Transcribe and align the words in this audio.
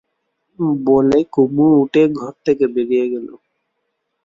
বলে 0.85 1.19
কুমু 1.33 1.65
উঠে 1.81 2.03
ঘর 2.17 2.33
থেকে 2.45 2.65
বেরিয়ে 2.75 3.05
গেল। 3.13 3.27